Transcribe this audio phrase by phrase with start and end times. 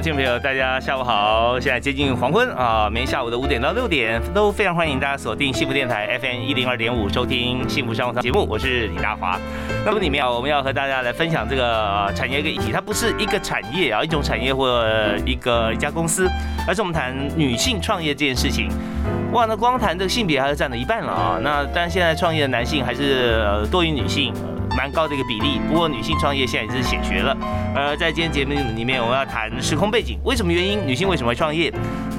[0.00, 1.58] 听众朋友，大家下午好！
[1.60, 9.38] 现在接近黄昏啊，每天下午的五点到六点都非常欢迎大家锁定幸福电台 FM 一零二点五收听幸福商务舱节目，我是李大华。
[9.86, 14.84] 那么里面啊，我们要和大家来分享这个产业一个议题，它不是一个产业啊，一种产业或
[15.24, 16.28] 一个一家公司，
[16.66, 18.68] 而是我们谈女性创业这件事情。
[19.32, 21.38] 哇，那光谈这个性别还是占了一半了啊！
[21.40, 24.34] 那但现在创业的男性还是多于女性。
[24.76, 27.36] 蛮高的一个比例，不过女性创业现在也是显学了。
[27.74, 30.84] 呃，在今天节目里面，我们要谈时空背景，为什么原因？
[30.86, 31.72] 女性为什么会创业？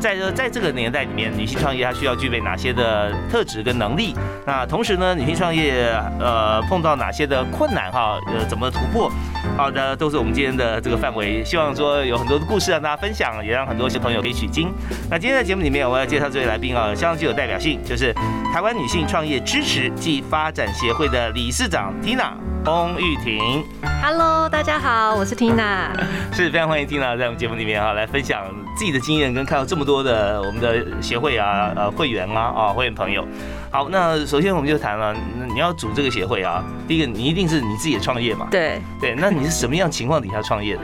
[0.05, 4.13] 在这在这个年代里面，女性创业她需要具备哪些的特质跟能力？
[4.45, 8.19] 那同时呢，女性创业呃碰到哪些的困难哈？
[8.27, 9.11] 呃，怎么突破？
[9.57, 11.43] 好的，都是我们今天的这个范围。
[11.43, 14.71] 希望说有很多的故事让大家分享，也让很多些朋友可以取经。
[15.09, 18.13] 那今天的节目里面，我要介绍这位来宾啊，相当具有代表性，就是
[18.53, 22.33] 台湾女性创业支持暨发展协会的理事长 Tina。
[22.65, 23.63] 翁玉婷
[24.01, 25.89] ，Hello，大家好，我是 Tina，
[26.33, 28.43] 是非常欢迎 Tina 在我们节目里面啊来分享
[28.75, 33.23] 自己的经验，跟看到这么多的我们的协会啊、呃会员啊、啊会员朋友。
[33.69, 38.47] 好，那首先我们就谈了，那你要组这个协会啊，第一个你一定是你自己的创业嘛？
[38.49, 40.81] 对对，那你是什么样情况底下创业的？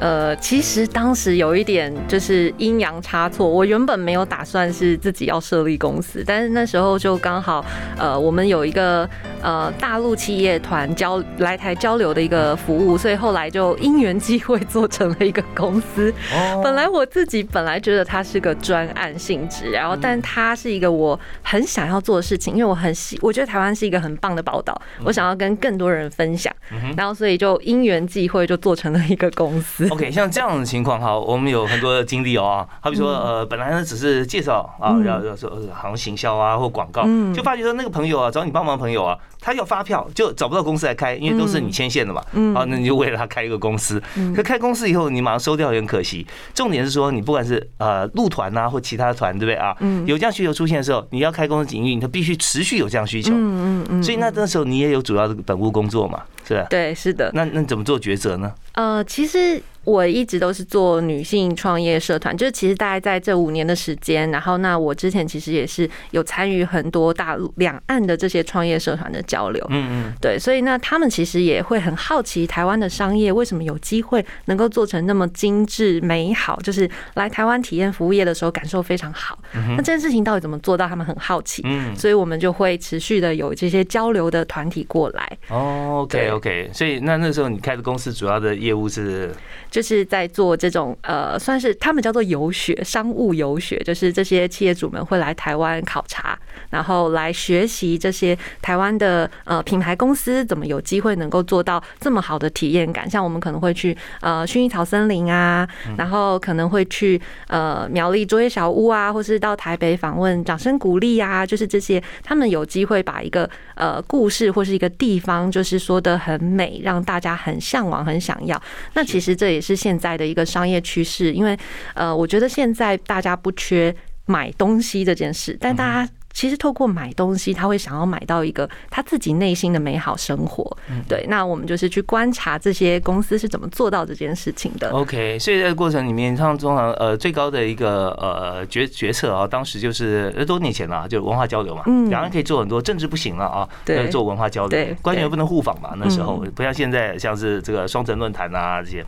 [0.00, 3.46] 呃，其实当时有一点就是阴阳差错。
[3.46, 7.64] 我原本没有打算是自己要设立公司，但是那时候就刚好，
[7.98, 9.08] 呃，我们有一个
[9.42, 16.10] 呃大陆企业团交来台交流的一个服务，所以后来就因缘际会做成了一个公司。
[16.32, 16.62] 哦。
[16.64, 26.50] 本来我自己本来觉得它是个专案性质，然后但它是一个我很想要做的事情，因为我很喜，我觉得台湾是一个很棒的宝岛，我想要跟更多人分享，
[26.96, 29.89] 然后所以就因缘际会就做成了一个公司。
[29.90, 32.66] OK， 像这样的情况哈，我们有很多的经历哦。
[32.80, 37.02] 好比说，呃，本来呢只是介绍啊，要要说好像行销啊或广告，
[37.34, 42.22] 就发觉说那个朋友啊，找你帮忙朋友啊，他要发票就找不到公司来开，因为都是你牵线的嘛。
[42.54, 44.00] 好，那你就为了他开一个公司。
[44.34, 46.26] 可开公司以后，你马上收掉也很可惜。
[46.54, 49.76] 重点是说，你不管是呃路团啊或其他团，对不对啊？
[50.06, 53.32] 有这样需求出现的时候，你要开公司营运，它必须持续有这样需求。
[53.32, 53.36] 嗯
[53.82, 54.02] 嗯嗯。
[54.02, 56.66] 所以那那时候你也有主要的本务工作嘛，是吧？
[56.70, 57.30] 对，是的。
[57.34, 58.52] 那那怎么做抉择呢？
[58.72, 59.60] 呃，其实。
[59.84, 79.38] 我一直都是做女性创业社团，就是其实大概在这五年的时间，然后那我之前其实也是有参与很多大陆两岸的这些创业社团的交流，嗯嗯，对，所以那他们其实也会很好奇台湾的商业为什么有机会能够做成那么精致美好，就是来台湾体验服务业的时候感受非常好。
[79.52, 80.90] 那这件事情到底怎么做到？
[80.90, 85.38] 他们很好奇，嗯，所以我们就会持续的有这些交流的团体过来。
[85.48, 89.32] 哦，OK OK，所以那那时候你开的公司主要的业务是。
[89.70, 96.36] 就是在做这种呃，算是他们叫做游学，商务游学，就是这些企业主们会来台湾考察，
[96.70, 103.08] 然后来学习这些台湾的呃品牌公司怎么有机会能够做到这么好的体验感。
[103.08, 118.60] 像我们可能会去呃薰衣草森林啊，然后可能会去呃苗栗卓越小屋啊，或是到台北访问掌声鼓励啊，就是这些他们有机会把一个呃故事或是一个地方，就是说的很美，让大家很向往、很想要。
[118.94, 119.59] 那其实这也。
[119.60, 121.58] 是现在的一个商业趋势，因为
[121.94, 123.94] 呃，我觉得现在大家不缺
[124.26, 130.64] 买东西这件事，但大家其实透过买东西，他会想要买到一个他自己内心的美好生活。
[131.08, 134.90] 对，那我们就是去观察这些公司是怎么做到这件事情的。
[134.90, 149.04] OK，所以在过程里面，像中行呃最高的一个呃决决策啊，当时就是多年前了，就文化交流嘛，嗯，两人可以做很多，政治不行了啊，对，做文化交流，官员不能互访嘛，那时候不像现在，像是这个双城论坛啊这些。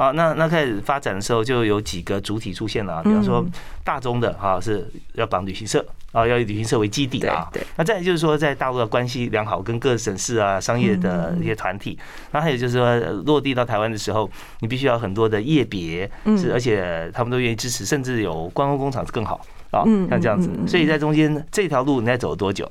[0.00, 3.44] 好，那那开始发展的时候，就有几个主体出现了，比方说
[3.84, 7.46] 大中的哈是要绑旅行社啊，要以旅行社为基底啊。
[7.52, 7.62] 对。
[7.76, 11.98] 那再就是说，在大陆的关系良好，跟各省市啊、商业的一些团体。
[12.30, 14.30] 那还有就是说，落地到台湾的时候，
[14.60, 19.38] 你必须要很多的业别，是而且他们都愿意支持，甚至有观光工厂是更好
[19.70, 20.48] 啊，像这样子。
[20.66, 22.66] 所以在中间这条路，你在走了多久？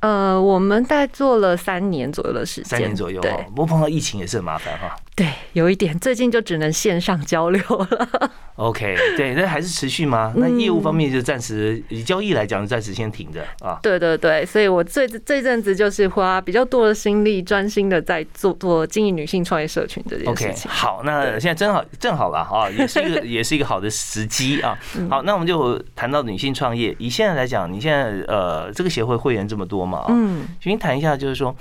[0.00, 3.20] 呃，我们大概做了三年左右的时间，三年左右。
[3.20, 4.96] 对，不过碰到疫情也是很麻烦哈。
[5.20, 8.30] 对，有一点，最近就只能线上交流了。
[8.54, 10.32] OK， 对，那还是持续吗？
[10.34, 13.78] 那业务方面就暂时以交易来讲，暂时先停着啊。
[13.82, 20.70] 对对对，所以我最这阵子就是花比较多的心力，专心的在做做经营女性创业社群这件事情。
[20.70, 24.78] 好，那现在正好正好了啊， 也是一个也是一个好的时机啊。
[25.10, 26.96] 好，那我们就谈到女性创业。
[26.98, 30.06] 以现在来讲，你现在呃这个协会会员这么多嘛？
[30.08, 31.54] 嗯，请您谈一下，就是说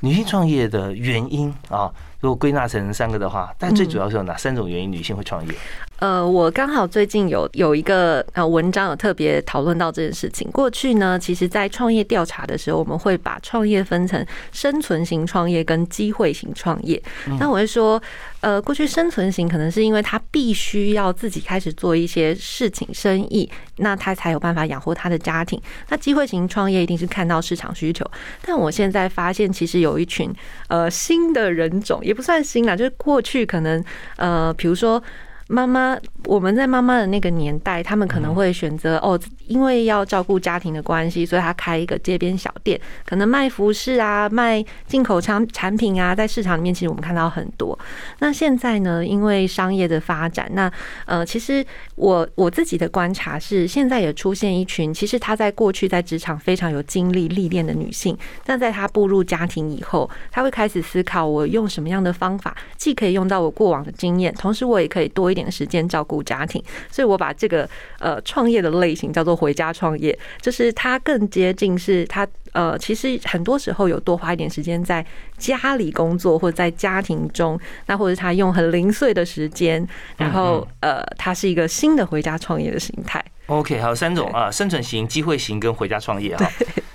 [0.00, 1.92] 女性创业的原因啊。
[2.24, 5.54] 如果归纳成三个的话，但最主要是有哪三种原因女性会创业？
[6.00, 10.50] 呃，我刚好最近有有一个呃文章有特别讨论到这件事情。
[10.50, 17.00] 过去呢，其实在创业调查的时候，我们会把创业分成生存型创业跟机会型创业。
[17.38, 18.02] 那我会说，
[18.40, 25.58] 呃，过去生存型可能是因为他必须要自己开始做一些事情生意，那他才有办法养活他的家庭。
[25.88, 28.04] 那机会型创业一定是看到市场需求。
[28.42, 30.30] 但我现在发现，其实有一群
[30.68, 33.82] 呃新的人种，也不算新啦，就是过去可能
[34.16, 35.02] 呃，比如说。
[35.46, 35.94] 妈妈，
[36.24, 47.78] 我们在妈妈的那个年代，他们可能会选择哦，因为要照顾家庭的关系，所以他开一个街边小店，可能卖服饰啊，卖进口产产品啊，在市场里面，其实我们看到很多。
[48.20, 50.72] 那现在呢，因为商业的发展，那
[51.04, 51.62] 呃，其实
[51.96, 58.16] 我我自己的观察是，现在也出现一群，其实她在过去在职场非常有经历历练的女性，
[58.46, 65.33] 但在她步入家庭以后，她会开始思考，我用什么样的方法，既可以用到我过往的经验，同时我也可以多。
[65.34, 75.04] 一点时间照顾家庭，所以我把这个呃创业的类型叫做回家创业，就是它更接近是它呃其实很多时候有多花一点时间在
[75.36, 79.84] 家里工作或者在家庭中，那或者他用很零碎的时间，
[80.16, 83.22] 然后呃它是一个新的回家创业的形态。
[83.46, 86.50] OK，还有三种啊，生存型、机会型跟回家创业哈，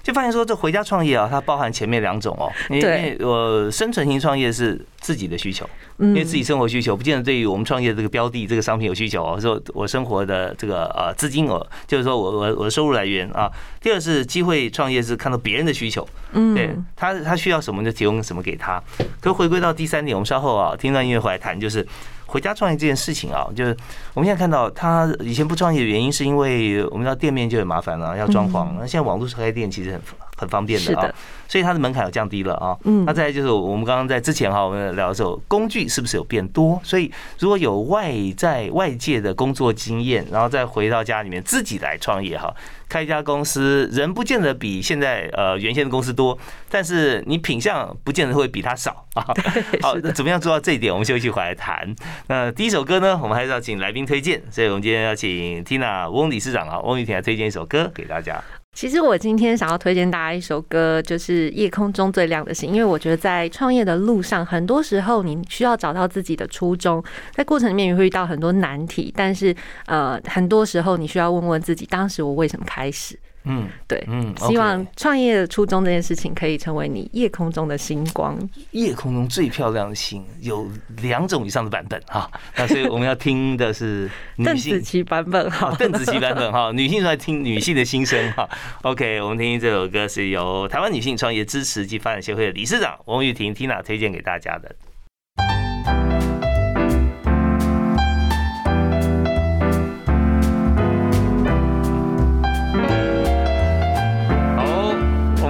[0.10, 2.52] 就发现说这回家创业啊，它包含前面两种哦。
[2.68, 5.70] 因为我生存型创业是自己的需求，
[6.00, 9.40] 因为自己生活需求，不见得对于我们创业这个标的、这个商品有需求哦。
[9.40, 13.52] 说我生活的这个呃资金额，就是说我我我的收入来源啊。
[13.80, 18.82] 第二是机会创业是看到别人的需求，嗯，对他他需要什么就提供什么给他。
[19.22, 21.86] 可回归到第三点，我们稍后啊听段音乐回来谈，就是。
[22.30, 23.76] 回家创业这件事情啊，就是
[24.14, 28.68] 我们现在看到他以前不创业的原因，是因为我们知道店面就很麻烦了，要装潢。
[28.80, 30.02] 那现在网络开店其实很
[30.38, 31.12] 很方便的啊，
[31.48, 32.78] 所以它的门槛有降低了啊。
[32.84, 36.80] 嗯，那再就是我们刚刚在之前哈，我们聊的时候，工具是不是有变多？
[36.84, 42.54] 所以如果有外在外界的工作经验，然后再回到家里面自己来创业哈。
[42.90, 46.38] 开一家公司，人不见得比现在呃原先的公司多，
[46.70, 49.24] 但是你品相不见得会比他少 啊。
[49.82, 50.92] 好，怎么样做到这一点？
[50.92, 51.96] 我们休息回来谈。
[52.28, 58.44] 那第一首歌呢，我们还是要请来宾推荐，所以我们今天要请 Tina 翁理事长啊，翁玉婷来推荐一首歌给大家。
[58.75, 69.54] 其实我今天想要推荐大家一首歌，就是《夜空中最亮的星》，因为我觉得在创业的路上，很多时候你需要找到自己的初衷，在过程里面也会遇到很多难题，但是
[69.86, 73.19] 呃，很多时候你需要问问自己，当时我为什么开始。
[73.46, 78.38] 嗯，对，嗯，希望创业的初衷这件事情可以成为你夜空中的星光。
[78.72, 80.70] 夜空中最漂亮的星有
[81.02, 84.10] 两种以上的版本哈， 那所以我们要听的是
[84.44, 88.48] 邓紫棋版本哈，邓紫棋版本哈， 女性在听女性的心声哈。
[88.84, 94.76] OK，我们听听这首歌是由台湾女性创业支持及发展协会的理事长王玉婷 Tina 推荐给大家的。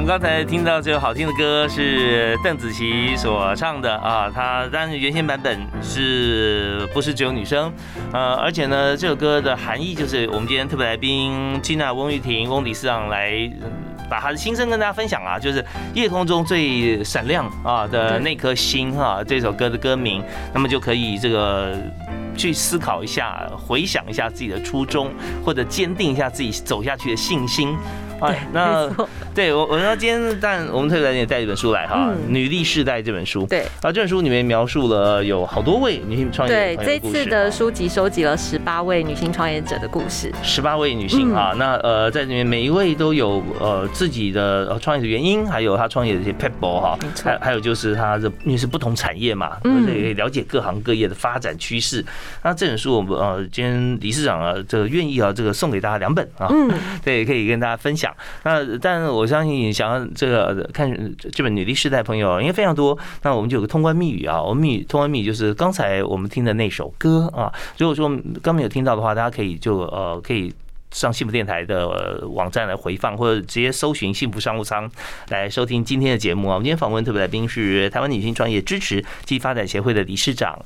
[0.10, 7.72] 刚才听到这首好听的歌是邓紫棋所唱的啊，她但是原先版本是不是只有女生？
[8.12, 13.48] 呃，而且呢，这首歌的含义就是我们今天特别来宾金娜翁玉婷翁理事长来
[14.10, 21.78] 把他的心声跟大家分享啊，就是夜空中最闪亮啊的那颗星哈，这首歌的歌名，那么就可以这个
[22.36, 25.12] 去思考一下，回想一下自己的初衷，
[25.46, 27.78] 或者坚定一下自己走下去的信心。
[28.20, 28.90] 对，那
[29.34, 33.46] 对我，我说今天，但我们特别也带一本书来哈，《女力世代》这本书。
[33.48, 40.32] 对，啊，这本书里面描述了有好多位女性创业对，这次的书籍收集了十八位女性创业者的故事。
[40.44, 52.04] 十八位女性啊，那呃，在里面每一位都有呃自己的创业的原因，还有她创业的一些 people 哈，还还有就是她的因为是不同产业嘛，而且可以了解各行各业的发展趋势。
[52.44, 56.70] 那这本书我们呃，今天理事长啊，这个愿意啊，这个送给大家两本啊，嗯，
[57.04, 58.09] 对，可以跟大家分享。
[58.44, 60.92] 那但我相信，想要这个看
[61.32, 62.98] 这本女力时代朋友，因为非常多。
[63.24, 67.52] 那我们就有个通关密语啊，我们密通关密语就是刚才我们听的那首歌啊。
[67.78, 68.10] 如果说
[68.42, 70.54] 刚没有听到的话，大家可以就呃可以
[70.92, 74.90] 上幸福电台的网站来回放，或者直接搜寻幸福商务舱
[75.30, 76.56] 来收听今天的节目啊。
[76.56, 80.58] 我们今天访问特别来宾是台湾女性创业支持及发展协会的理事长。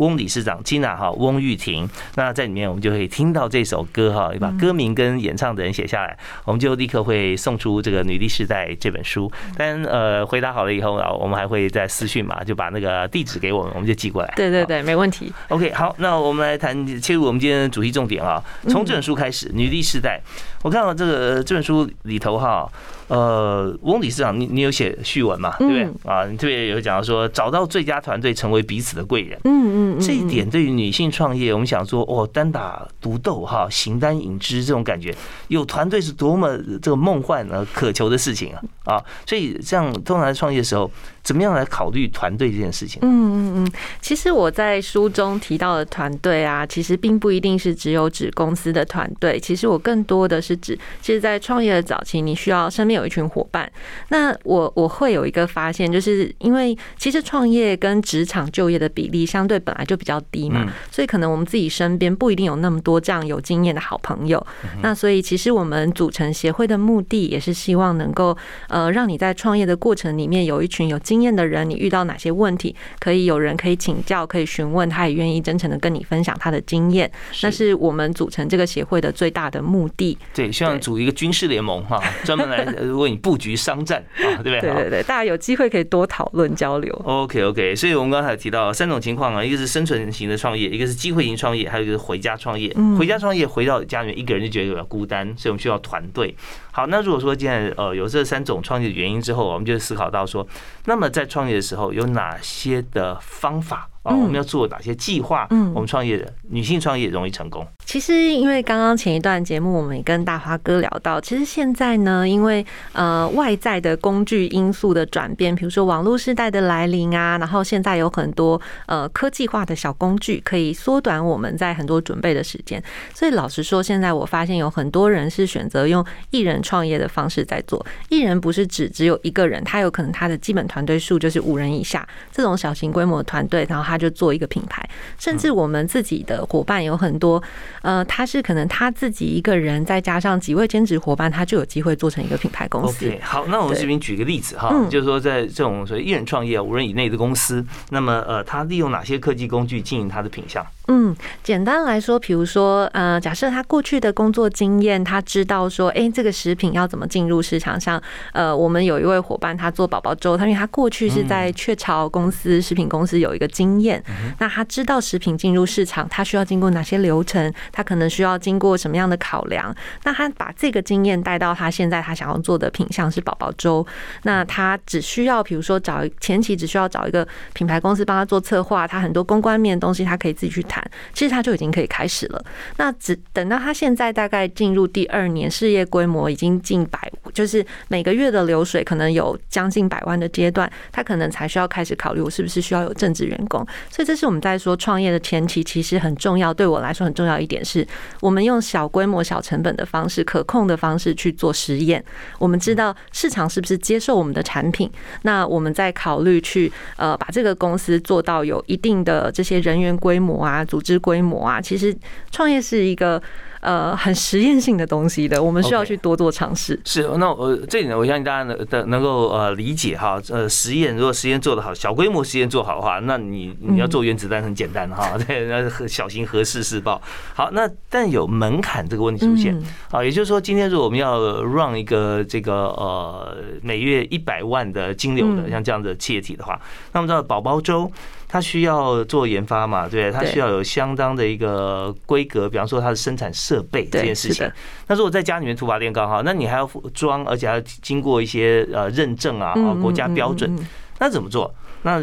[0.00, 9.30] 翁理事长金娜哈翁玉婷，那在里面我们就可以听到这首歌哈，把歌名跟演唱的人写下来，我们就立刻会送出这个《女力时代》这本书。
[9.56, 14.32] 但呃，回答好了以后啊，我们还会再私讯嘛，就把那个地址给我们，我们就寄过来。
[14.36, 15.30] 对对对，没问题。
[15.48, 20.20] OK，好，那我们来谈切入我们今天的主题重点啊，从这本书开始，《女力时代》，
[20.62, 22.70] 我看到这个这本书里头哈。
[23.08, 25.56] 呃，翁理事长，你你有写序文嘛？
[25.58, 26.24] 对不对啊？
[26.30, 29.36] 你特别有讲到说，找到最佳团队，成为彼此的贵人。
[29.42, 35.12] 嗯嗯，这一点对于女性创业，我们想说，哦，单打独斗哈，形单影只这种感觉，
[35.48, 39.04] 有团队是多么这个梦幻而渴求的事情啊啊！
[39.26, 40.88] 所以，这样通常在创业的时候。
[41.22, 43.00] 怎么样来考虑团队这件事情？
[43.02, 49.38] 嗯嗯嗯，其实我在书中提到的团队啊，其实并不一定是只有指公司的团队。
[49.38, 53.70] 其实我更多的是指，其实，在创业的早期，你需要身边有一群伙伴。
[54.08, 64.44] 那我我会有一个发现，就是因为其实创业跟职场就业的比例相对本来就比较低嘛，所以可能我们自己身边不一定有那么多这样有经验的好朋友。
[64.82, 68.34] 那所以其实我们组成协会的目的，也是希望能够
[68.68, 70.98] 呃，让你在创业的过程里面有一群有。
[71.10, 77.10] 经验的人，你遇到哪些问题，可以有人可以请教，可以询问，他也愿意真诚的跟你分享他的经验。
[77.42, 80.16] 那是我们组成这个协会的最大的目的。
[80.32, 84.60] 对，希望组一个军事联盟哈， 专门来为你布局商战啊， 对不对？
[84.60, 86.94] 对对对，大家有机会可以多讨论交流。
[87.04, 92.72] OK OK，所以我们刚才提到三种情况啊，一个是生存型的创业，一个是机会型创业，还有一个是回家创业。
[92.96, 96.32] 回家创业回到家里面，一个人就觉得有点孤单，所以我们需要团队。
[96.80, 100.46] 好，那如果说现在呃有这三种创业的原因之后，我们就思考到说，
[100.86, 103.86] 那么在创业的时候有哪些的方法？
[104.10, 105.46] 啊，我们要做哪些计划？
[105.50, 107.64] 嗯，我们创业的女性创业容易成功。
[107.86, 122.82] 其实，因为刚刚前一段节目，我们也跟大花哥聊到，其实现在呢，因为呃外在的工具因素的转变，比如说网络时代的来临啊，然后现在有很多呃科技化的小工具，可以缩短我们在很多准备的时间。
[123.14, 127.84] 所以老实说，现在我发现有很多人是选择用艺人创业的方式在做。
[128.08, 134.88] 艺人不是指只有一个人，他有可能他的基本团队数就是五人以下这种小型规模的团队，然后他就做一个品牌。
[135.18, 137.40] 甚至我们自己的伙伴有很多。
[137.82, 143.06] 呃，他是可能他自己一个人，再加上几位兼职伙伴，他就有机会做成一个品牌公司。
[143.06, 150.66] OK，好，那我们这边举个例子哈，就是说在这种所谓一人创业五人以内的公司，那么呃，他利用哪些科技工具经营他的品相？
[150.92, 157.80] 嗯，简单来说，比如说呃，假设他过去的工作经验，他知道说，哎，这个食品要怎么进入市场？
[157.80, 164.02] 像呃，我们有一位伙伴，他做宝宝粥，他因为他过去是在雀巢公司食品公司有一个经验，
[164.40, 167.54] 那他知道食品进入市场，他需要经过哪些流程？
[167.70, 169.72] 他可能需要经过什么样的考量？
[170.02, 173.86] 那他把这个经验带到他现在他想要做的品相是宝宝粥。
[174.24, 180.79] 那他只需要，比如说找前期只需要找一个品牌公司帮他做策划，他很多公关面的东西他可以自己去谈。
[181.14, 182.44] 其实他就已经可以开始了。
[182.76, 193.66] 那只等到他现在大概进入第二年，事业规模已经近百，就是每个月的流水可能有将近百万的阶段，他可能才需要开始考虑我是不是需要有正职员工。
[193.90, 196.52] 所以这是我们在说创业的前期，其实很重要。
[196.52, 197.64] 对我来说很重要一点。
[197.64, 197.86] 是
[198.20, 202.04] 我们用小规模、小成本的方式、可控的方式去做实验。
[202.38, 204.90] 我们知道市场是不是接受我们的产品，
[205.22, 211.60] 那我们再考虑去呃把这个公司做到有一定的这些人员规模啊、组织规模啊。
[211.60, 211.94] 其实
[212.30, 213.20] 创业是一个。
[213.60, 216.80] 呃，很实验性的东西的，我们需要去多做尝试。
[216.82, 220.18] 是，那我这点我相信大家能的能够呃理解哈。
[220.30, 225.12] 呃，实验如果实验做得好，小规模实验做好的话，那你你要做原子弹很简单哈。
[225.28, 226.98] 对，那小型核试试爆。
[227.34, 229.54] 好，那但有门槛这个问题出现
[229.90, 236.58] 啊，也就是说，今天如果我们要 run 一个这个呃每月一百万的金流的像这样的企业体的话，
[236.92, 237.92] 那我们知道宝宝粥。
[238.32, 239.88] 它需要做研发嘛？
[239.88, 244.48] 对，它需要有相当的一个规格，比方说它的生产设备这件事情。
[244.86, 250.56] 那如果在家里面土法炼钢哈，那你还要装，而且还要经过一些呃认证啊，国家标准，
[251.00, 251.52] 那怎么做？
[251.82, 252.00] 那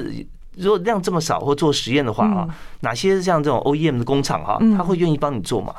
[0.58, 2.50] 如果量这么少或做实验的话啊，
[2.82, 5.74] 哪些像这种 OEM 的工厂哈，他会愿意帮你做吗？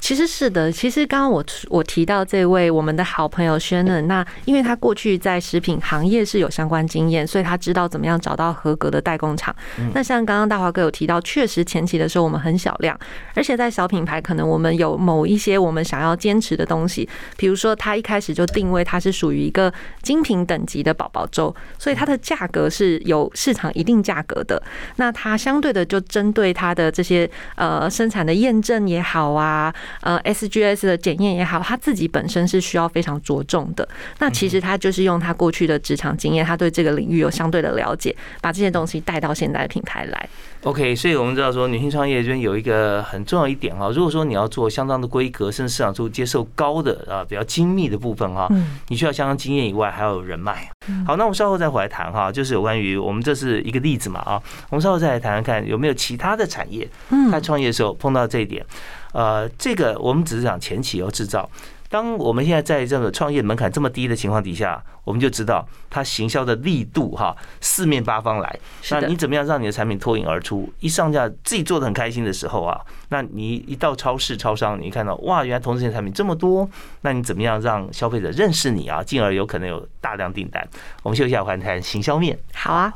[0.00, 9.54] 其实是的，其实刚刚我我提到这位我们的好朋友 Shannon，那因为他过去在食品行业是有相关经验，所以他知道怎么样找到合格的代工厂。
[9.94, 12.98] 那像刚刚大华哥有提到，确实前期的时候我们很小量，
[13.34, 19.72] 而且在小品牌可能我们有某一些我们想要坚持的东西，比如说他一开始就定位它是属于一个
[20.02, 24.60] 精品等级的宝宝粥，所以它的价格是有市场一定价格的。
[24.96, 33.88] 那它相对的就针对它的这些呃生产的验证也好啊，呃 SGS 的检验也好，他自己本身是需要非常着重的。
[34.18, 40.28] 那其实他就是用他过去的职场经验，他对这个领域有相对的了解，把这些东西带到现在的品牌来。
[40.62, 48.48] OK，所以我们知道说女性创业这边有一个很重要一点哈，如果说你要做相当的规格，甚至市场处接受高的啊比较精密的部分哈，
[48.88, 50.70] 你需要相当经验以外，还要有人脉。
[51.06, 54.40] 好，那我们稍后再回来谈哈，就是有关于我们这是一个例子嘛啊，
[54.70, 56.88] 我们稍后再来谈谈看有没有其他的产业，
[57.30, 58.64] 他创业的时候碰到这一点。
[59.12, 61.48] 呃，这个我们只是讲前期要制造。
[61.90, 68.58] 当我们现在在这个创业门槛这么低的情况底下，我们就知道它行销的力度哈，四面八方来。
[68.90, 70.72] 那你怎么样让你的产品脱颖而出？
[70.80, 72.80] 一上架自己做的很开心的时候啊，
[73.10, 76.68] 那你一到超市、超商，你看到哇，原来同时产品这么多，
[77.02, 79.00] 那你怎么样让消费者认识你啊？
[79.00, 80.66] 进而有可能有大量订单。
[81.04, 82.36] 我们休息一下，谈谈行销面。
[82.54, 82.92] 好啊。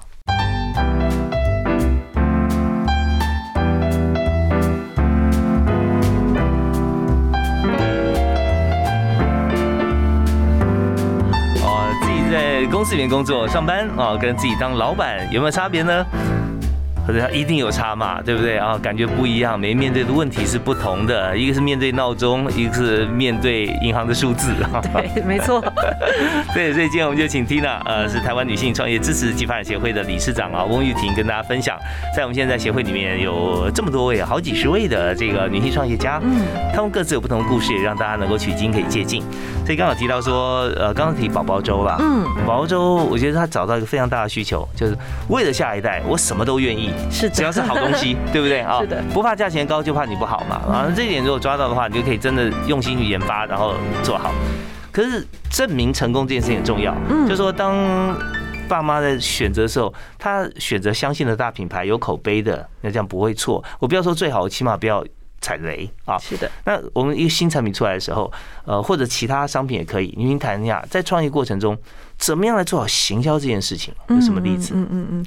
[12.71, 16.05] 公司里面工作上班啊，跟自己当老板有没有差别呢？
[17.13, 18.79] 它一定有差嘛，对不对啊？
[18.83, 21.37] 感觉不一样，每面对的问题是不同的。
[21.37, 24.53] 一个是面对闹钟，一个是面对银行的数字。
[24.93, 25.63] 对，没错。
[26.55, 31.79] 对，所以今天我们就请 Tina，呃，是台湾女性创业支持及发展协会的理事长啊，翁玉婷跟大家分享，
[32.17, 36.43] 在我们现在协会里面有这么多位，好几十位的这个女性创业家，嗯，
[36.75, 39.23] 他们各自有不同的故事，也让大家能够取经可以借鉴。
[39.65, 44.97] 所以刚好提到说，呃，刚刚提宝宝粥了，嗯，宝宝粥，我觉得他找到一个非常大的需求，就是
[45.29, 46.91] 为了下一代，我什么都愿意。
[47.11, 48.81] 是，只要是好东西， 对不对啊？
[48.81, 50.57] 是的，不怕价钱高，就怕你不好嘛。
[50.73, 54.33] 啊，这一点如果抓到的话，你就可以真的用心去研发，然后做好。
[54.91, 58.17] 可是证明成功这件事情很重要，嗯，就说当
[58.69, 63.63] 爸妈在选择的时候，他选择相信的大品牌，有口碑的，那这样不会错。
[63.79, 65.05] 我不要说最好，起码不要
[65.41, 66.19] 踩雷啊。
[66.19, 66.51] 是的。
[66.65, 68.31] 那我们一个新产品出来的时候，
[68.65, 71.79] 呃，或者其他商品也可以，您谈一下，在创业过程中，
[72.17, 73.95] 怎么样来做好行销这件事情？
[74.09, 74.75] 有什么例子？
[74.75, 75.27] 嗯嗯嗯。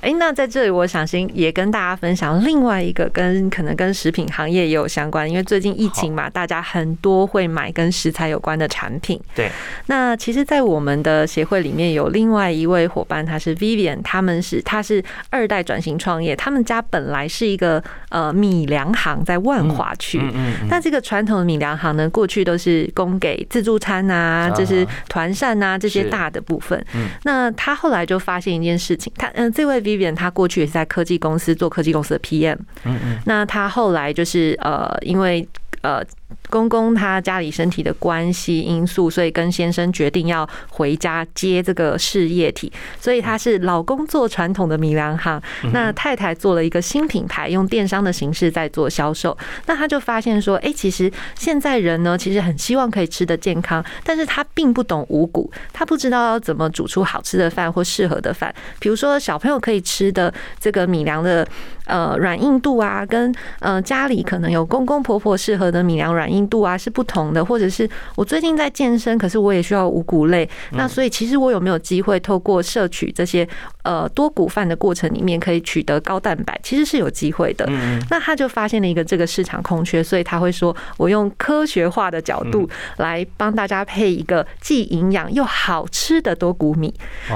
[0.00, 9.20] 哎，那在这里，我想先也跟大家分享另外一个跟可能跟食品行业也有相关，因为最近疫情嘛，大家很多会买跟食材有关的产品。
[9.34, 9.50] 对。
[9.86, 20.18] 那其实，在我们的协会里面有另外一位伙伴，他是 Vivian，他们是他是二代转型创业，他们家本来是一个呃米粮行，在万华区。
[20.22, 20.68] 嗯嗯。
[20.70, 26.82] 那这个传统的米粮行呢，过去都是供给自助餐啊，就是团膳啊这些大的部分。
[26.94, 27.08] 嗯。
[27.24, 29.89] 那他后来就发现一件事情，他嗯，这位。
[29.96, 35.46] Vivian 他过去也是在科技公司做科技公司的 PM，嗯嗯，那他后来就是呃，因为
[35.82, 36.02] 呃。
[36.48, 42.72] 公公他家里身体的关系因素，所以跟先生决定要回家接这个事业体。
[42.98, 45.40] 所以他是老公做传统的米粮行，
[45.72, 49.36] 那太太做了一个新品牌，用电商的形式在做销售。
[49.66, 58.52] 那他就发现说，哎，其实现在人呢，其实很希望可以吃的健康，但是他并不懂五谷，他不知道要怎么煮出好吃的饭或适合的饭。
[58.78, 61.46] 比如说小朋友可以吃的这个米粮的
[61.86, 66.50] 呃软硬度啊，跟呃家里可能有公公婆婆适合的米粮软硬。
[66.50, 73.48] 度啊是不同的，或者是我最近在健身，可是我也需要五谷类，那所以其实我有没有机会透过摄取这些
[73.84, 77.64] 呃多谷饭的过程里面，可以取得高蛋白，其实是有机会的。
[78.10, 86.92] 那他就发现了一个这个市场空缺，所以他会说我用科学化的角度来帮大家配一个既营养又好吃的多谷米。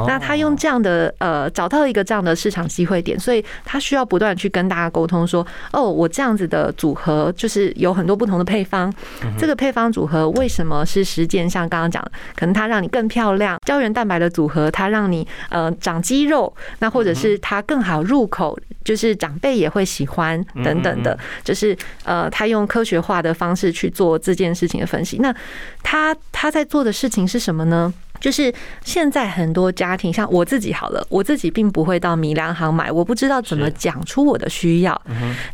[0.08, 8.73] 那他用这样的呃找到一个这样的市场机会点，所以他需要不断去跟大家沟通说，哦，我这样子的组合就是有很多不同的配方。
[9.38, 11.48] 这个配方组合为什么是实践？
[11.48, 12.02] 像刚刚讲，
[12.34, 13.58] 可能它让你更漂亮。
[13.64, 21.18] 胶原蛋白的组合，它让你呃长肌肉，那或者是它更好入口，就是长辈也会喜欢等等的。
[21.42, 25.18] 就是呃，他用科学化的方式去做这件事情的分析。
[25.18, 25.34] 那
[25.82, 27.92] 他他在做的事情是什么呢？
[28.24, 28.50] 就是
[28.82, 34.98] 现在很多家庭，像我自己好了，我自己并不会到米粮行买，我不知道怎么讲出我的需要。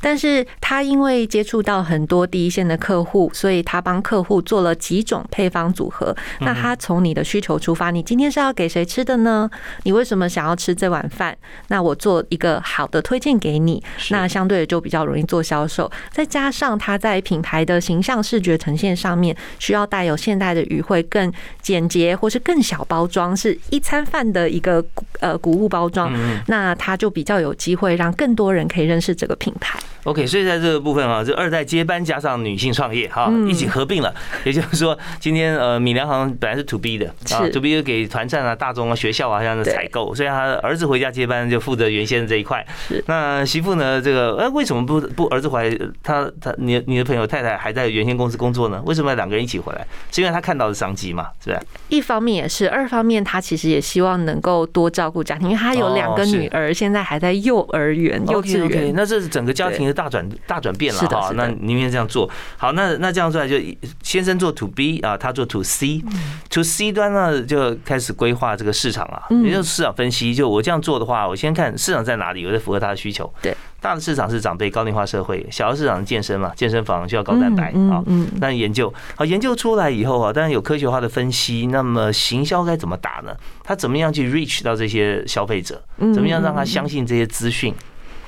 [0.00, 6.16] 但是他因为接触到很多第一线的客户，所以他帮客户做了几种配方组合。
[6.42, 9.50] 那他从你的需求出发，你今天是要给谁吃的呢？
[9.82, 11.36] 你为什么想要吃这碗饭？
[11.66, 15.90] 那我做一个好的推荐给你，那相对的就比较容易做销售。
[16.12, 22.59] 再加上他在品牌的形象视觉呈现上面，需要带有现代的语汇，更简洁或是更。
[22.62, 24.84] 小包装是一餐饭的一个
[25.20, 26.12] 呃谷物包装，
[26.46, 29.78] 那它就比较有机会让更多人可以认识这个品牌。
[30.04, 34.14] OK，所以在这个部分啊，这二代接班加上女性创业哈，一起合并了。
[34.44, 42.66] 也就是说，今天呃，米良行本来是 To B 的啊，To B 给团站啊、大众啊、学校啊这样的采购，所以他儿子回家接班就负责原先的这一块。
[43.06, 45.78] 那媳妇呢，这个哎，为什么不不儿子回来？
[46.02, 48.82] 他他你你的朋友太太还在原先公司工作呢？
[48.86, 49.86] 为什么要两个人一起回来？
[50.10, 51.28] 是因为他看到的商机嘛？
[51.44, 51.62] 是不是？
[51.88, 58.92] 一方面也是，二方面他其实也希望能够多照顾家庭，因为他有两个女儿，现在还在幼儿园、幼稚园。
[58.94, 61.30] 那这是整个家庭的大转大转变了哈。
[61.34, 62.72] 那宁愿这样做好。
[62.72, 63.56] 那那这样做来就
[64.02, 66.02] 先生做 to B 啊，他做 to C。
[66.48, 70.34] to C 端呢就开始规划这个市场啊，也就是市场分析。
[70.34, 73.32] 就我这样做的话，我先看市场在哪里，我再符合他的需求。
[73.42, 73.56] 对。
[73.82, 78.04] 大的市场是长辈高龄化社会，小的市场健身嘛，健身房需要高蛋白啊。
[78.38, 81.68] 那研究好，研究出来以后啊，当然有科学化的分析。
[81.68, 83.34] 那么行销该怎么打呢？
[83.64, 85.82] 他怎么样去 reach 到这些消费者？
[86.12, 87.74] 怎么样让他相信这些资讯？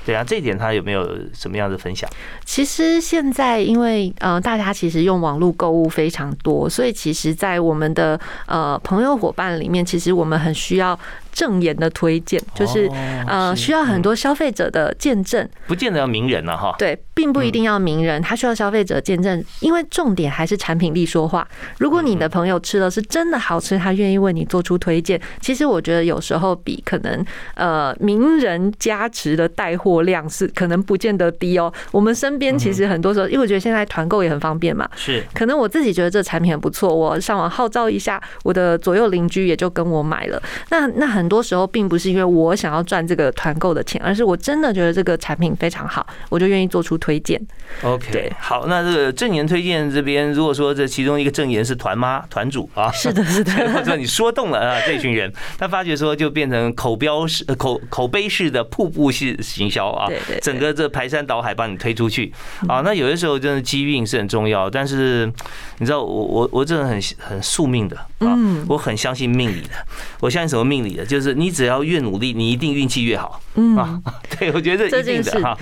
[0.05, 2.09] 对啊，这一点他有没有什么样的分享？
[2.45, 10.99] 其实现在因为呃，大家其实用网络购物非常多，所以其实，在我们的呃朋友伙伴里面，其实我们很需要。
[11.33, 12.89] 正言的推荐就是
[13.27, 16.75] 呃需要很多消费者的见证，不见得要名人了哈。
[16.79, 21.47] 对，并不一定要名人，他需要消费者见证，因为重点还是产品力说话。
[21.79, 25.19] 如果你的朋友吃了是真的好吃，他愿意为你做出推荐。
[25.41, 31.73] 其实我觉得有时候比可能呃名人加持的带货量是可能不见得低哦。
[31.91, 40.43] 我们身边其实很多时候，因为我觉得现在团购也很方便嘛，是可能我自己觉得这产品很不错，我上网号召一下，我的左右邻居也就跟我买了。
[40.69, 41.22] 那那很。
[41.23, 47.41] 很多时候并不是因为我想要赚这个团购的钱，而是我真的觉得这个产品非常好，我就愿意做出推荐。
[47.83, 62.33] OK，好，那这个正言推荐这边，如果说这其中一个正言是团妈、团主啊，是的，是的， 或者你说动了啊，这群人，他发觉说就变成口标式、 口口碑式的瀑布式行销啊，对对，整个这排山倒海把你推出去。
[62.67, 62.81] 啊。
[62.85, 65.33] 那有的时候真的机运是很重要，但是
[65.79, 69.87] 你知道我我我真的很很宿命的啊，我很相信命理的，
[70.19, 71.07] 我相信什么命理的？
[71.13, 73.39] 就是你只要越努力，你一定运气越好。
[73.55, 74.01] 嗯啊，
[74.39, 75.55] 对我觉得这一定的哈。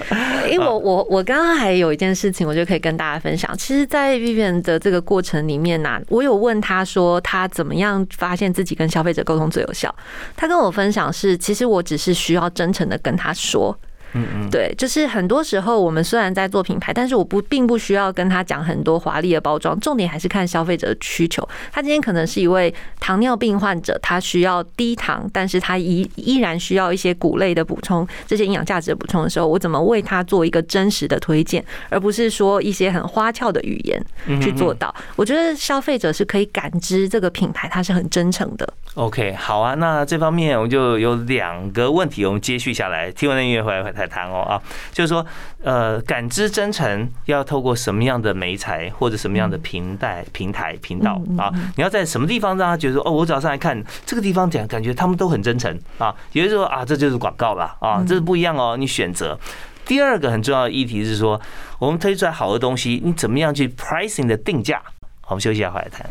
[0.48, 3.52] 因为我我我刚刚还有一件事情，我就可以跟大家分享。
[3.58, 9.92] 其实，在 Vivian 的这个过程里面呢，我有问他说，他怎么样发现自己跟消费者沟通最有效？
[10.36, 13.76] 他跟我分享是，其实我只是需要真诚的跟他说。
[14.12, 21.48] 嗯嗯，对，就是很多时候我们虽然在做品牌，但是我不并不需要跟他讲很多华丽的包装，重点还是看消费者的需求。
[21.72, 34.04] 他今天可能是一位糖尿病患者，他需要低糖，但是他依依然需要一些谷类的补充，这些营养价值的补充的时候，我怎么为他做一个真实的推荐，而不是说一些很花俏的语言
[34.40, 34.94] 去做到？
[35.16, 38.68] 我觉得消费者是可以感知这个品牌它是很真诚的。
[38.94, 44.60] OK，好啊，那这方面我们就有两个问题，我们接续下来，听完音乐回来再谈哦啊，
[44.92, 45.24] 就是说，
[45.62, 51.52] 呃，感知真诚要透过什么样的媒材或者什么样的平台、平台、频道啊？
[51.76, 56.12] 你要在什么地方让他觉得说，哦，我早上来看这个地方讲，感觉他们都很真诚啊？
[56.32, 59.38] 有的时候啊，这就是广告了啊，这是不一样哦，你选择。
[59.86, 61.40] 第二个很重要的议题是说，
[61.78, 64.82] 我们推出来好的东西，你怎么样去 pricing 的定价？
[65.28, 66.04] 我们休息一下，回来谈。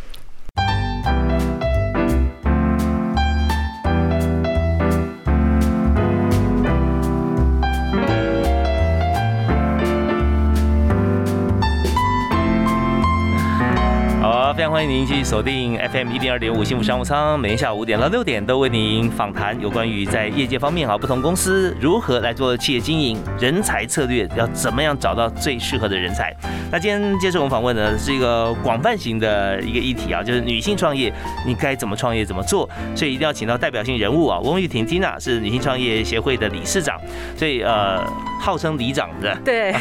[14.69, 26.32] 欢迎您继续锁定 FM 一零二点五幸福商务舱，每天下午五点到六点都为您访谈有关于在业界方面啊，不同公司如何来做企业经营、人才策略，要怎么样找到最适合的人才。
[26.71, 31.12] 那今天接受我们访问呢，是一个广泛型的一个议题啊，就是女性创业，
[31.47, 32.69] 你该怎么创业、怎么做？
[32.95, 36.95] 所以一定要请到代表性人物啊，翁玉婷 Tina 是女性创业协会的理事长，
[37.36, 38.05] 所以呃，
[38.39, 39.36] 号称里长的。
[39.43, 39.73] 对，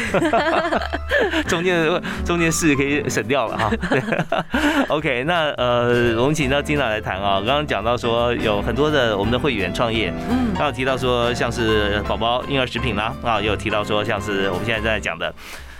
[1.47, 3.69] 中间中间事可以省掉了哈。
[4.87, 7.35] OK，那呃，我们请到金娜来谈啊。
[7.37, 15.33] 刚刚讲到说有很多的我们的会员创业，嗯，刚有提到说像是宝宝婴儿食品啦，啊，也有提到说像是我们现在在讲的，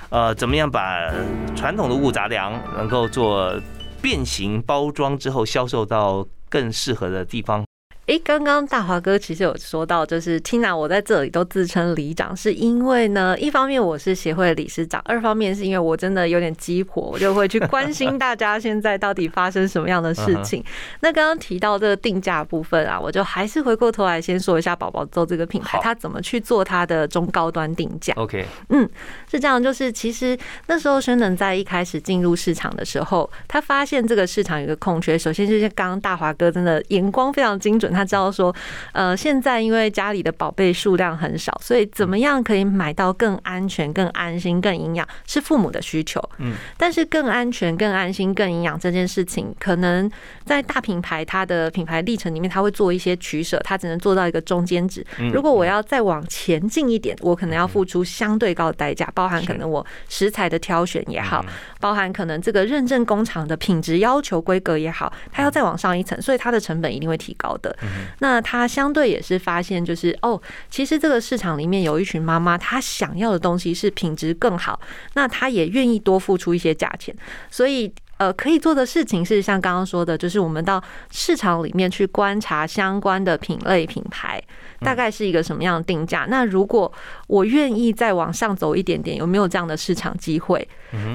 [0.10, 1.12] 呃，怎么样把
[1.56, 3.54] 传统的物杂粮能够做
[4.02, 7.64] 变形包装之后销售到更适合的地方。
[8.10, 20.64] 哎，刚刚大华哥其实有说到，就是 Tina 我在这里都自称里长，是因为呢，一方面我是协会的理事长，二方面是因为我真的有点鸡婆，我就会去关心大家现在到底发生什么样的事情。
[21.02, 28.12] 那刚刚提到这个定价部分啊，我就还是回过头来先说一下宝宝粥这个品牌，它怎么去做它的中高端定价。
[28.16, 28.90] OK，嗯，
[29.30, 37.99] 是这样，就是其实那时候宣能在一开始进入市场的时候，他发现这个市场有个空缺，首先就是刚刚大华哥真的眼光非常精准。
[38.00, 38.56] 他知道说，
[38.94, 46.22] 呃，现在因为家里的宝贝数量很少，所以怎么样可以买到更安全、更安心、更营养，是父母的需求。
[46.38, 50.10] 嗯，但是更安全、更安心、更营养这件事情，可能
[50.46, 55.06] 在大品牌它的品牌历程里面，它会做一些取舍，它只能做到一个中间值。
[55.34, 61.46] 如果我要再往前进一点，我可能要付出相对高的代价，包含可能我食材的挑选也好，
[61.82, 67.76] 包含可能这个认证工厂的品质要求规格也好，它要再往上一层，所以它的成本一定会提高的。
[68.20, 74.80] 那他相对也是发现，就是哦，其实这个市场里面有一群妈妈，她想要的东西是品质更好，
[75.14, 77.16] 那她也愿意多付出一些价钱，
[77.50, 77.92] 所以。
[78.20, 84.44] 呃，可以做的事情是像刚刚说的，就是我们到市场里面去观察相关的品类品牌，
[84.82, 86.28] 大概是一个什么样的定价。
[86.30, 86.92] 那如果
[87.28, 90.68] 我愿意再往上走一点点，有没有这样的市场机会？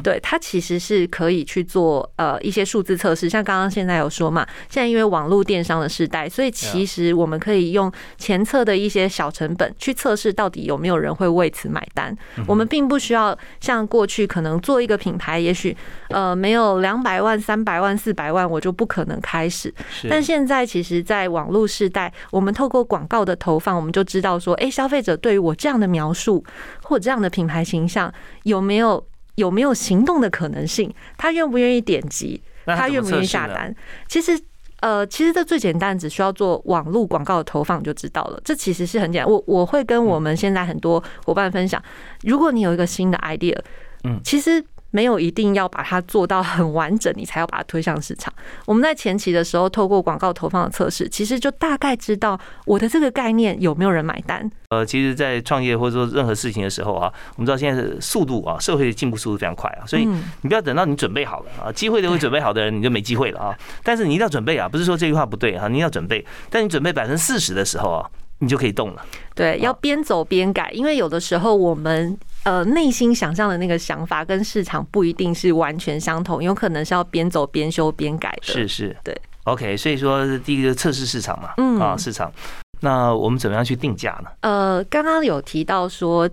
[0.02, 3.28] 对，它其实是可以去做呃一些数字测试。
[3.28, 12.12] 像刚刚现在有说嘛，现在因为网络电商的时代，所以其实我们可以用前测的一些小成本去测试到底有没有人会为此买单。
[12.48, 15.76] 我们并不需要像过去可能做一个品牌，也许
[16.08, 17.04] 呃没有两。
[17.04, 19.70] 百万、三百万、四百万，我就不可能开始。
[20.08, 26.42] 但现在其实，在网络时代，我们透过广告的投放，我们就知道说，哎，消费者对于我这样的描述
[26.82, 28.10] 或这样的品牌形象，
[28.44, 29.04] 有没有
[29.36, 30.92] 有没有行动的可能性？
[31.16, 32.42] 他愿不愿意点击？
[32.66, 33.74] 他愿不愿意下单？
[34.08, 34.38] 其实，
[34.80, 38.40] 呃，其实这最简单，只需要做网络广告的投放就知道了。
[38.44, 39.30] 这其实是很简单。
[39.30, 41.82] 我我会跟我们现在很多伙伴分享，
[42.22, 43.58] 如果你有一个新的 idea，
[44.04, 44.64] 嗯，其实。
[44.94, 48.32] 没有一定要把它做到很完整，你才要把它推向市场。
[48.64, 54.48] 我们在前期的时候，透过广告投放的测试，其实就大概知道我的这个概念有没有人买单。
[54.68, 60.04] 呃，其实，在创业或者说任何事情的时候啊，我们知道现在是速度啊，社会的进步速度非常快啊，所以
[60.42, 63.58] 你不要等到你准备好了啊，机会都会准备好的人，你就没机会了啊。
[63.82, 66.24] 但是你一定要准备啊，不是说这句话不对啊，你要准备。
[66.48, 69.04] 但你准备百分之四十的时候啊，你就可以动了。
[69.34, 72.16] 对，要边走边改，因为有的时候我们。
[72.44, 78.52] 呃，内心想象的那个想法跟市场不一定是完全相同，有可能是要边走边修边改的。
[78.52, 79.16] 是是，对。
[79.44, 82.32] OK，所以说第一个测试市场嘛，嗯啊市场，
[82.80, 84.30] 那我们怎么样去定价呢？
[84.40, 86.28] 呃，刚刚有提到说，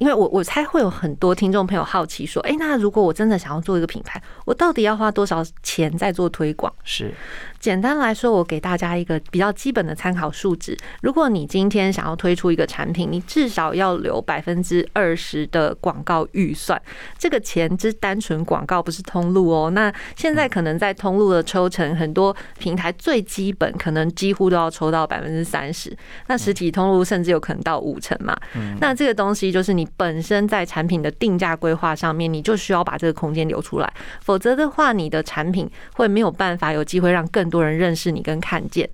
[0.00, 6.72] 因为我我猜会有很多听众朋友好奇说，哎，那如果我真的想要做一个品牌，我到底要花多少钱在做推广？
[6.84, 7.14] 是。
[7.58, 10.74] 简单来说，我给大家一个比较基本的参考数值。
[11.02, 16.80] 如果你今天想要推出一个产品，你至少要留百分之二十的广告预算。
[17.18, 19.68] 这个钱是单纯广告，不是通路哦。
[19.72, 25.94] 那现在可能在通路的抽成，很多平台最基本可能几乎都要抽到百分之三十。
[26.28, 28.34] 那实体通路甚至有可能到五成嘛。
[28.80, 38.88] 那这个东西就是你本身在产品的定价规划上面，你就需要把这个空间留出来，否则的话，你的产品会没有办法有机会让更多人认识你跟看见。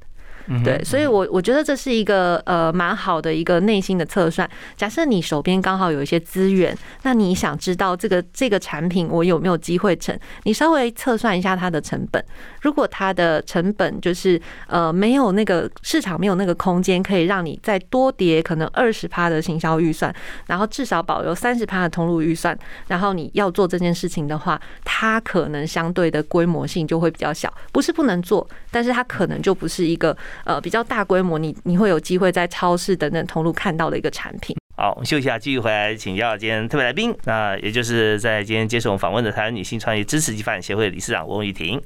[0.64, 4.48] 对，所以，我我觉得这是一个呃蛮好的一个内心的测算。
[4.76, 10.16] 假设你手边刚好有一些资源，那你想知道这个这个产品我有没有机会成？
[10.44, 12.24] 你稍微测算一下它的成本。
[12.62, 20.14] 如果它的成本就是呃没有那个市场没有那个空间可以让你再多叠可能二十趴的行销预算，
[20.46, 22.56] 然后至少保留三十趴的通路预算，
[22.86, 27.52] 然后你要做这件事情的话，它可能相对的规模性就会比较小。
[27.72, 30.16] 不是不能做，但是它可能就不是一个。
[30.44, 34.56] 呃，比较大规模，你你会有机会在超市等等通路看到的一个产品。
[34.76, 41.80] 好，我们休息一下，继续回来请教今天特别来宾，那也就是在今天接受我们访问的台湾女性创业支持及发展协会理事长翁玉婷。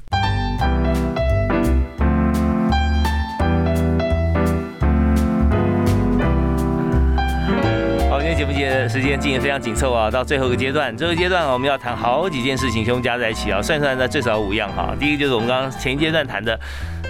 [8.11, 14.97] 好，今天节目节时间进行非常紧凑啊，到最后一个阶段，最后阶段我们要谈好几件事情，全部加在一起啊，算算那最少五样哈。
[14.99, 16.59] 第一个就是我们刚刚前一阶段谈的。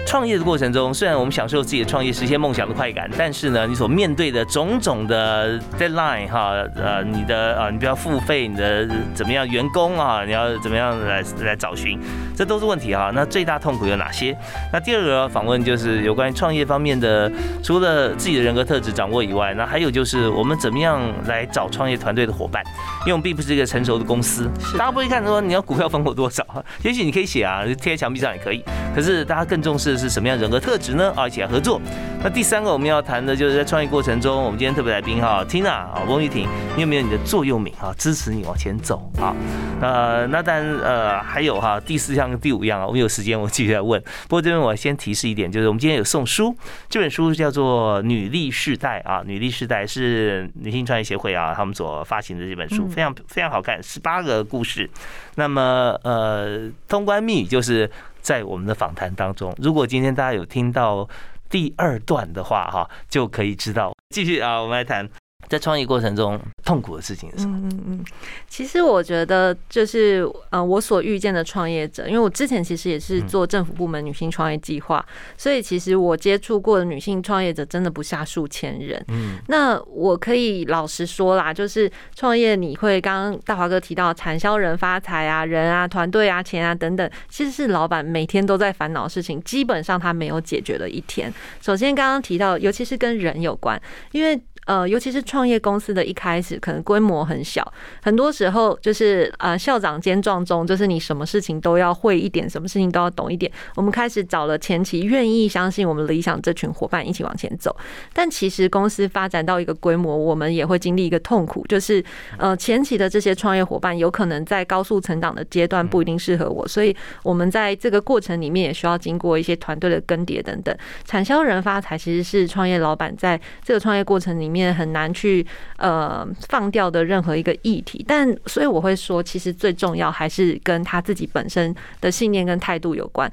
[0.05, 11.97] 创业的过程中，虽然我们享受自己的创业实现梦想的快感，但是呢，你所面对的种种的 deadline 哈，呃，你的啊，你不要付费，你的怎么样员工啊，你要怎么样来来找寻，
[12.35, 13.09] 这都是问题哈。
[13.15, 14.37] 那最大痛苦有哪些？
[14.73, 17.31] 那第二个访问就是有关于创业方面的，
[17.63, 22.61] 除了自己的人格特质掌握以外，那还有就是我们怎么样来找创业团队的伙伴？
[23.01, 26.45] 因为我们并不是一个成熟的公司，大家不会看说你要股票分我多少，
[26.83, 28.61] 也许你可以写啊，贴在墙壁上也可以。
[28.93, 29.90] 可是大家更重视。
[29.97, 31.13] 是什么样人格特质呢？
[31.15, 31.81] 啊，一起来合作。
[32.23, 39.35] 那第三个我们要谈的就是在创业过程中，我们今天特别来宾哈，Tina 啊，翁玉婷，你有没有你的座右铭啊，支持你往前走啊？
[39.81, 43.99] 呃，那当然呃还有哈，第四项跟第五样啊，我们有时间我继续来问。
[44.01, 46.55] 不过这边我先提示一点，就是我们今天有送书，
[46.89, 54.87] 这本书叫做《女力世代》啊，《女力世代》是女性创业协会啊他们所发行的这本书，非常非常好看，十八个故事。
[55.35, 57.89] 那么呃，通关密语就是。
[58.21, 61.07] 在我们的访谈当中，如果今天大家有听到
[61.49, 63.93] 第二段的话哈，就可以知道。
[64.09, 65.09] 继续啊，我们来谈。
[65.51, 67.57] 在创业过程中痛苦的事情是什么？
[67.57, 68.05] 嗯嗯嗯，
[68.47, 75.05] 其实我觉得就是呃，我所遇见的创业者，因为我之前其实也是做政府部门女性创业计划，
[75.37, 79.03] 所以其实我接触过的女性创业者真的不下数千人。
[79.09, 91.33] 嗯，那我可以老实说啦，就是创业你会刚刚大华哥提到产销人发财啊，人啊，团队啊，钱啊等等，其实是老板每天都在烦恼的事情，基本上他没有解决的一天。
[91.59, 93.81] 首先刚刚提到，尤其是跟人有关，
[94.13, 94.39] 因为。
[94.67, 103.51] 呃，尤其是创业公司的一开始，可能规模很小，很多时候就是呃校长兼壮中，就是你什么事情都要会一点，什么事情都要懂一点。
[103.75, 107.75] 我们开始找了前期愿意相信我们理想这群伙伴一起往前走，
[108.13, 112.03] 但其实公司发展到一个规模，我们也会经历一个痛苦，就是
[112.37, 120.75] 呃前期的这些创业伙伴有可能在高速成长的阶段不一定适合我，所以我们在这个过程里面也需要经过一些团队的更迭等等。
[121.03, 124.50] 产销人发财其实是创业老板在这个创业过程里。
[124.51, 125.45] 面很难去
[125.77, 133.31] 呃放掉的任何一个议题，但所以我会说，其实最重要还是跟他自己本身的信念跟态度有关。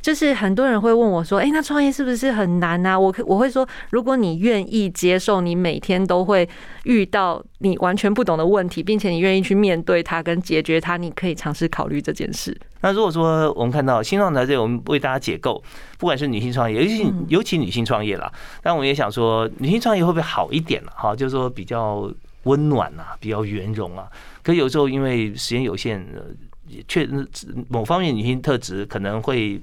[0.00, 6.48] 就是很多人会问我说：“哎，那创业是不是很难啊？”我我会说，如果你愿意接受，你每天都会
[6.84, 12.56] 遇到你完全不懂的问题，并且你愿意去面对它跟解决它，你可以尝试考虑这件事。
[12.80, 15.62] 那如果说我们看到新创团队，我们为大家解构，
[15.98, 20.92] 不管是女性创业，尤其尤其女性创业啦，但我们也想说，女性创业会不会好一点呢？
[20.94, 22.10] 哈，就是说比较
[22.44, 24.08] 温暖啊，比较圆融啊。
[24.42, 26.06] 可有时候因为时间有限，
[26.86, 27.08] 确
[27.68, 29.60] 某方面女性特质可能会。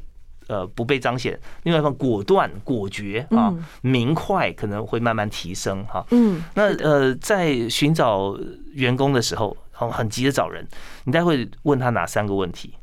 [0.47, 1.35] 呃，不被彰显。
[1.63, 3.51] 另外一方果断、果决啊，
[3.81, 6.05] 明快，可能会慢慢提升哈。
[6.11, 8.37] 嗯，那呃，在寻找
[8.73, 10.63] 员工的时候，很很急着找人，
[11.05, 12.75] 你待会问他哪三个问题？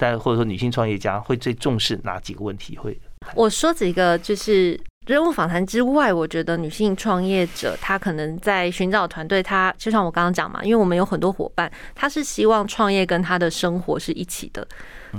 [0.00, 2.74] 但或者说女性创业家会最重视哪几个问题？
[2.78, 2.98] 会
[3.34, 14.66] 我说几个就是人物访谈之外，我觉得女性创业者她可能在寻找团队，她就像我刚刚讲嘛，因为我们有很多伙伴，他是希望创业跟他的生活是一起的。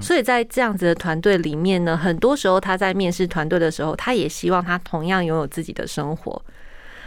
[0.01, 6.41] 所以在这样子的团队里面呢，很多时候他在面试团队的时候，他也希望他同样拥有自己的生活。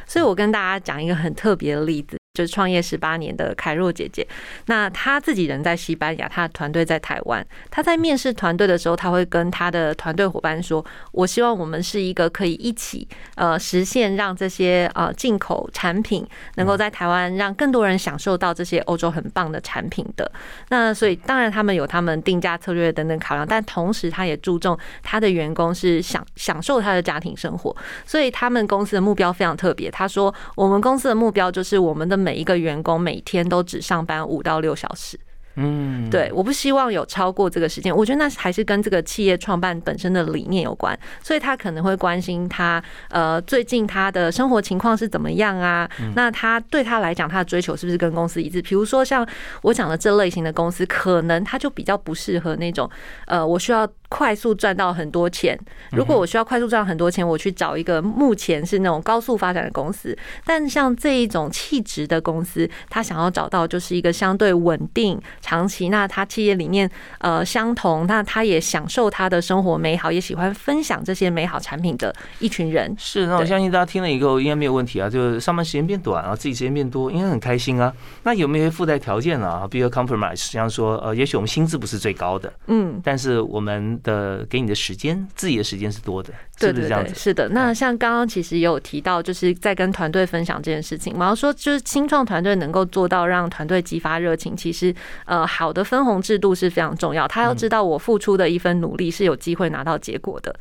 [0.07, 2.19] 所以我跟大家讲一个很特别的例子。
[2.35, 4.27] 就是创业十八年的凯若姐姐，
[4.67, 7.47] 那她自己人在西班牙，她的团队在台湾。
[7.71, 20.29] 她在面试团队的时候，她会跟她的团队伙伴说：“我希望我们是一个可以一起呃实现让这些呃进口产品能够在台湾让更多人享受到这些欧洲很棒的产品的。”
[20.71, 27.77] 那所以当然他们有他们定价策略等等考量，但同时他也注重他的员工是享享受他的家庭生活。
[28.05, 29.89] 所以他们公司的目标非常特别。
[29.89, 35.21] 他说：“我们公司的目标就是我们的。”每一个员工每天都只上班五到六小时。
[35.57, 37.97] 嗯，对，我不希望有超过这个时间。
[37.97, 45.89] 我觉得那还是跟这个企业创办本身的理念有关，所以他可能会关心他呃最近他的生活情况是怎么样啊？
[46.17, 48.61] 那他对他来讲，他的追求是不是跟公司一致？
[48.63, 49.25] 比如说像
[49.63, 52.91] 我讲的这类型的公司，可能他就比较不适合那种
[53.27, 55.59] 呃，我需要快速赚到很多钱。
[55.91, 60.17] 如果我需要快速赚到很多钱，我去找一个目前是那种高速发展的公司。
[60.45, 65.21] 但像这一种气质的公司，他想要找到就是一个相对稳定。
[65.41, 72.95] 长期，那他企业理念呃相同，那他也享受他的生活美好，也喜欢分享这些美好产品的一群人。
[72.97, 77.93] 是，那我相信大家听了以后应该没有问题啊，就是上班时间变短啊，自己时间变多，应该很开心啊。
[78.23, 79.67] 那有没有附带条件啊？
[79.69, 87.13] 比如 compromise，像说呃，也许我们薪资不是最高的，嗯，但是我们的给你的时间，自己的时间是多的，是不是这样子？
[87.17, 87.49] 是的。
[87.49, 91.13] 那像刚刚其实也有提到，就是在跟团队分享这件事情。
[91.19, 94.95] 我要说，就是新创团队能够做到让团队激发热情，其实。
[95.25, 97.27] 呃，好的分红制度是非常重要。
[97.27, 100.55] 他要知道我付出的一份努力是有机会拿到结果的，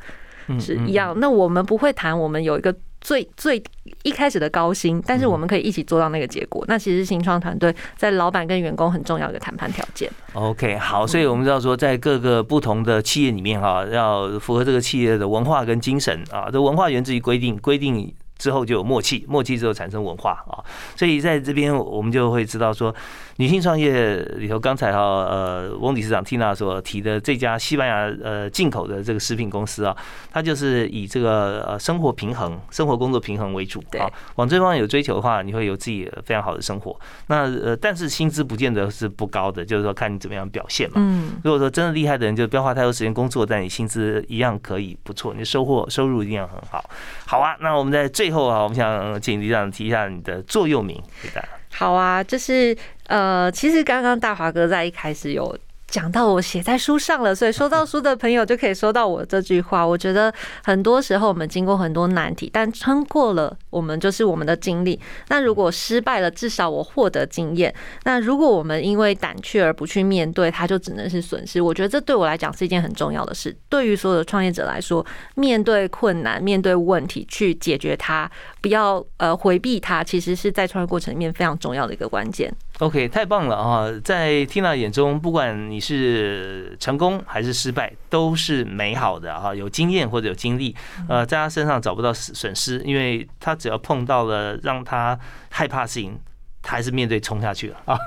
[0.58, 1.14] 是一样。
[1.20, 3.62] 那我们不会谈我们有一个最最
[4.02, 6.64] 一开始的高薪，但是我们可以一起做到那个结果。
[6.66, 10.10] 那其实新创团队在老板跟员工很重要的谈判条件。
[10.32, 18.12] OK，好，所以我们知道说，在各个不同的企业里面哈，要符合这个企业的文化跟精神啊，这文化源自于规定，规定。
[18.36, 20.58] 之后就有默契，默契之后产生文化啊，
[20.96, 22.92] 所以在这边我们就会知道说，
[23.36, 29.96] 女性创业里头，刚才哈呃翁理事长缇娜所提的这家西班牙呃进口的这个食品公司啊，
[30.32, 36.98] 它就是以这个呃生活平衡、生活工作平衡为主啊，往这方面有追求的话，你会有自己非常好的生活。
[37.28, 40.96] 那呃，但是薪资不见得是不高的，就是说看你怎么样表现嘛。
[40.96, 46.84] 嗯，如果说真的厉害的人，就不要花太多时间工作，但你薪资一样可以不错，你收获收入一定要很好。
[47.26, 51.48] 好啊，那我们在最最后啊，我们想请李长提一下你的座右铭给大家。
[51.76, 52.76] 好啊，就是
[53.08, 55.58] 呃，其实刚刚大华哥在一开始有。
[55.94, 59.86] 讲到我写在书上了，所以收到书的朋友就可以收到我这句话。
[59.86, 60.34] 我觉得
[60.64, 64.98] 很多时候我们经过很多难题，但撑过了，我们就是我们的经历。
[65.28, 67.72] 那如果失败了，至少我获得经验。
[68.02, 71.62] 那如果我们因为胆怯而不去面对，它就只能是损失。
[71.62, 73.56] 我觉得这对我来讲是一件很重要的事。
[73.68, 78.28] 对于所有的创业者来说，面对困难、面对问题去解决它，
[78.60, 82.52] 不要呃回避它，其实是在创业过程里面非常重要的一个关键。
[82.80, 83.86] OK，太棒了啊！
[84.02, 89.54] 在 Tina 眼中，不管你是成功还是失败，都是美好的啊！
[89.54, 90.74] 有经验或者有经历，
[91.08, 95.16] 呃，在他身上找不到损失，因为他只要碰到了让他
[95.50, 96.18] 害怕事情。
[96.64, 97.98] 他还是面对冲下去了 啊！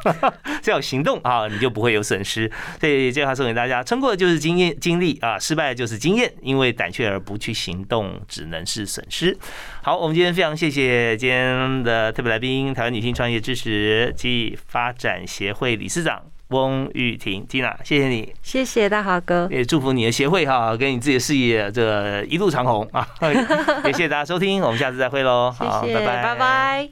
[0.64, 2.52] 只要行动啊，你就不会有损失。
[2.80, 6.34] 所以这句话送给大家：撑过的就是经验经历啊，失败的就是经验。
[6.42, 9.38] 因为胆怯而不去行动，只能是损失。
[9.84, 23.08] 好，我们今天非常谢谢今天的特别来宾——台湾女性创业支持及发展协会理事长翁玉婷 Tina，谢谢你，谢谢大华哥，也祝福你的协会哈，跟你自己的事业这一路长虹啊！
[23.86, 25.52] 也谢谢大家收听，我们下次再会喽。
[25.52, 26.90] 好，拜拜，拜拜。